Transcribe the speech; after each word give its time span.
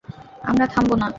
আমরা 0.43 0.65
থামব 0.67 0.91
না। 0.95 1.07